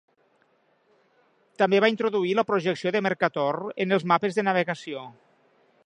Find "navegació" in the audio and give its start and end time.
4.49-5.07